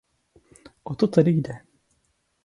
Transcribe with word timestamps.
O 0.83 0.95
to 0.95 1.07
tedy 1.07 1.31
jde. 1.31 1.61